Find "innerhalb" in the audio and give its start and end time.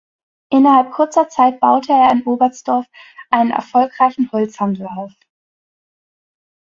0.49-0.89